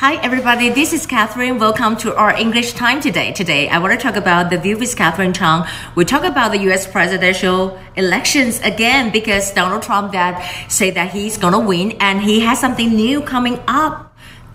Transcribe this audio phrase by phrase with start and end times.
[0.00, 0.68] Hi, everybody.
[0.68, 1.58] This is Catherine.
[1.58, 3.32] Welcome to our English time today.
[3.32, 5.64] Today, I want to talk about the view with Catherine Chang.
[5.94, 6.86] We talk about the U.S.
[6.86, 12.60] presidential elections again because Donald Trump that say that he's gonna win and he has
[12.60, 14.05] something new coming up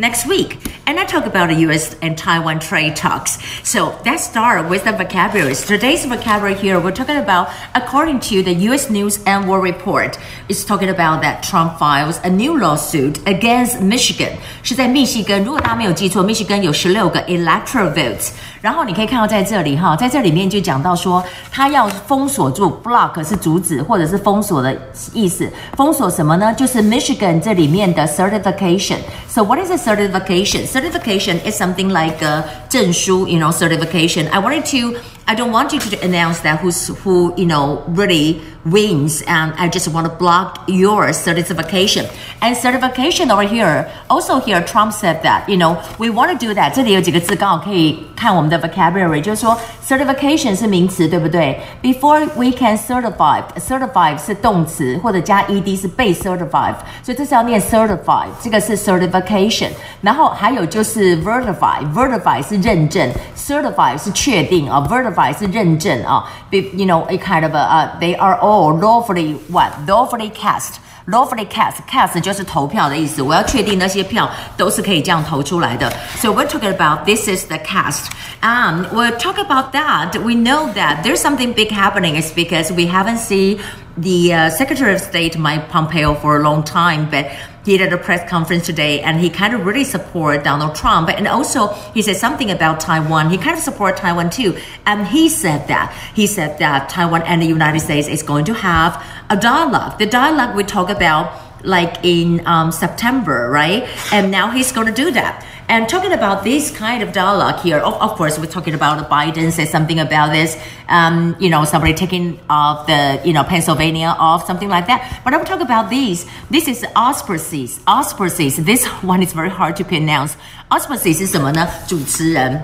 [0.00, 0.58] next week.
[0.86, 3.38] And I talk about the US and Taiwan trade talks.
[3.64, 5.64] So let's start with the vocabularies.
[5.64, 10.18] Today's vocabulary here, we're talking about, according to the US News and World Report,
[10.48, 14.36] it's talking about that Trump files a new lawsuit against Michigan.
[14.62, 18.32] 是在密西根，如果大家没有记错，密西根有十六个 electoral votes。
[18.61, 24.77] 然后你可以看到在这里哈，在这里面就讲到说，他要封锁住 block 是阻止或者是封锁的
[25.13, 25.51] 意思。
[25.75, 26.53] 封锁什么呢？
[26.53, 28.97] 就是 Michigan 这里面的 certification。
[29.27, 30.67] So what is a certification?
[30.67, 34.29] Certification is something like a 证书，you know, certification.
[34.29, 38.41] I wanted to I don't want you to announce that who's who you know really
[38.64, 42.04] wins, and I just want to block your certification.
[42.40, 46.52] And certification over here, also here, Trump said that you know we want to do
[46.54, 46.72] that.
[46.74, 51.58] 这里有几个字刚好可以看我们的 vocabulary，就是说 certification 是名词，对不对？
[51.82, 59.70] Before we can certify, certify 是动词或者加 ed 是被 certify，所以这是要念 certify，这个是 certification。
[60.02, 69.36] 然后还有就是 verify，verify 是认证，certify 是确定啊，verify。certified 是认证啊，be you know a kind of a uh, they are all lawfully
[69.48, 75.88] what lawfully cast。lawfully cast cast 就是投票的意思，我要确定那些票都是可以这样投出来的。
[76.16, 78.06] So we're talking about this is the cast.
[78.42, 80.18] Um, we'll talk about that.
[80.18, 82.20] We know that there's something big happening.
[82.20, 83.60] It's because we haven't seen
[83.96, 87.26] the uh, Secretary of State Mike Pompeo for a long time, but
[87.65, 91.09] he did a press conference today and he kind of really support Donald Trump.
[91.09, 93.29] And also he said something about Taiwan.
[93.29, 94.57] He kind of support Taiwan too.
[94.85, 98.53] And he said that, he said that Taiwan and the United States is going to
[98.53, 99.99] have a dialogue.
[99.99, 103.88] The dialogue we talk about like in um, September, right?
[104.12, 105.44] And now he's going to do that.
[105.68, 109.50] And talking about this kind of dialogue here, of, of course, we're talking about Biden
[109.50, 110.56] said something about this,
[110.88, 115.20] um, you know, somebody taking off the, you know, Pennsylvania off, something like that.
[115.24, 116.24] But I will talk about these.
[116.50, 117.80] This is auspices.
[117.84, 118.58] Auspices.
[118.58, 120.36] This one is very hard to pronounce.
[120.70, 121.66] Auspices 是什么呢？
[121.88, 122.62] 主持人。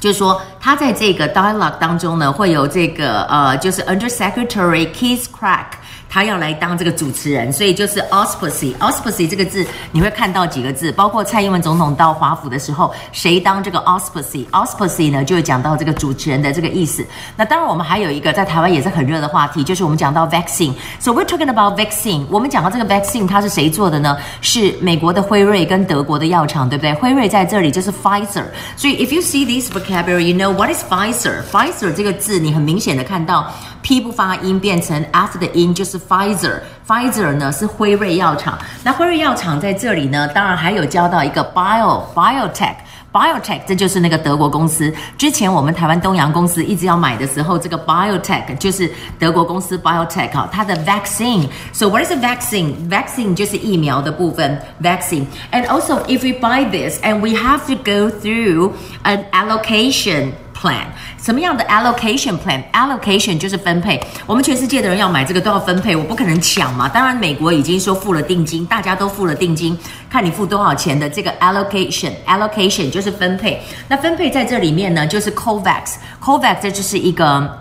[0.00, 5.65] 就是说， 他在这个 dialogue 当中呢，会有这个呃，就是 Under Secretary Keith Krach，
[6.07, 17.03] 他要来当这个主持人，所以就是 auspicy auspicy 这个字，你会看到几个字，包括蔡英文总统到华府的时候，谁当这个 auspicy auspicy 呢，就会讲到这个主持人的这个意思。
[17.35, 20.73] 那当然，我们还有一个在台湾也是很热的话题，就是我们讲到 vaccine。
[20.99, 22.27] So we're talking about vaccine。
[22.29, 24.15] 我们讲到这个 vaccine，它是谁做的呢？
[24.41, 26.93] 是美国的辉瑞跟德国的药厂，对不对？
[26.93, 28.43] 辉瑞在这里就是 Pfizer。
[28.77, 30.50] 所以 if you see this vocabulary，you know。
[30.51, 31.41] What is Pfizer。
[31.51, 33.51] Pfizer 这个字，你很明显的看到
[33.81, 36.01] P 不发音变成 F 的音，就是。
[36.11, 38.57] Pfizer，Pfizer 呢是辉瑞药厂。
[38.83, 42.75] 那辉瑞药厂在这里呢，当然还有教到一个 Bio Biotech
[43.11, 44.93] BioNTech，这就是那个德国公司。
[45.17, 48.89] 之前我们台湾东洋公司一直要买的时候，这个 BioNTech 就是
[49.19, 51.47] 德国公司 BioNTech 哈，它的 vaccine。
[51.73, 52.89] So what is a vaccine?
[52.89, 55.25] Vaccine 就是疫苗的部分，vaccine。
[55.51, 58.71] And also if we buy this and we have to go through
[59.03, 60.31] an allocation.
[60.61, 60.85] plan。
[61.17, 63.99] 什么样的 allocation plan？allocation 就是分配。
[64.25, 66.87] 我们全世界的人要买这个都要分配，我不可能抢嘛。
[66.87, 69.77] 当然，美国已经说付了定金，大家都付了定金，
[70.09, 73.61] 看你付多少钱的这个 allocation，allocation 就是分配。
[73.87, 77.60] 那分配在这里面呢，就是 COVAX，COVAX 这就是一个。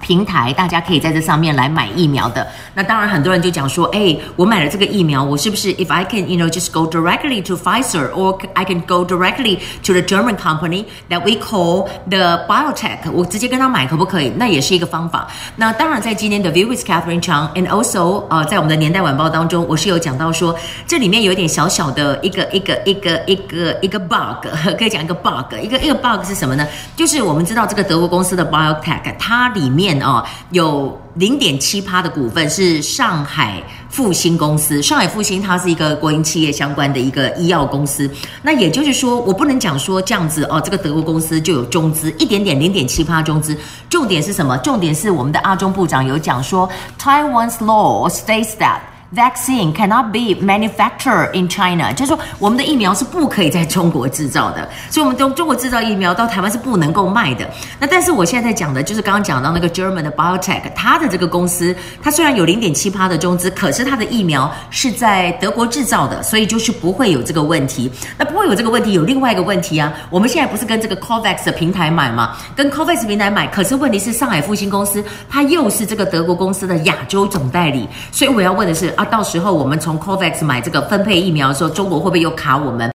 [0.00, 2.46] 平台，大家可以在这上面来买疫苗的。
[2.74, 9.58] 那当然，很多人就讲说，哎，我买了这个疫苗，我是不是 if I can you know just go directly to Pfizer or I can go directly
[9.84, 14.32] to the German company that we call the biotech，我直接跟他买可不可以？
[14.36, 15.28] 那也是一个方法。
[15.56, 20.54] 那当然，在今天的 View with Catherine Chang and also 呃，在我们的年代晚报当中，我是有讲到说，
[20.86, 24.46] 这里面有一点小小的一个一个一个一个一个 bug，
[24.78, 26.66] 可以讲一个 bug，一个一个 bug 是什么呢？
[26.96, 34.82] 就是我们知道这个德国公司的 biotech，它里面哦，有零点七趴的股份是上海复兴公司。
[34.82, 38.10] 上海复兴它是一个国营企业相关的一个医药公司。
[38.42, 43.56] 那也就是说，我不能讲说这样子哦，这个德国公司就有中资一点点零点七趴中资。
[43.88, 44.56] 重点是什么？
[44.58, 46.68] 重点是我们的阿中部长有讲说
[47.00, 48.80] ，Taiwan's law states that。
[49.14, 57.48] Vaccine cannot be manufactured in China，就是说我们的疫苗是不可以在中国制造的，所以我们中中国制造疫苗到台湾是不能够卖的。
[57.80, 67.90] 那但是我现在在讲的就是刚刚讲到那个 German 的 Biotech，它的这个公司，它虽然有零点七趴的中资，可是它的疫苗是在德国制造的，所以就是不会有这个问题。
[68.18, 72.36] 那不会有这个问题，有另外一个问题啊，我们现在不是跟这个 Covax 的平台买吗？
[72.54, 78.94] 跟 Covax 平台买，可是问题是上海复兴公司它又是这个德国公司的亚洲总代理，所以我要问的是。
[78.98, 82.84] 啊，到时候我们从 Covax 买这个分配疫苗的时候，中国会不会又卡我们？